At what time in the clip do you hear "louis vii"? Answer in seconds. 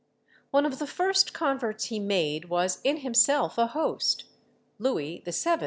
4.79-5.59